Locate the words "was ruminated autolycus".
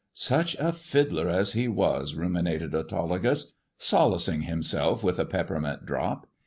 1.67-3.53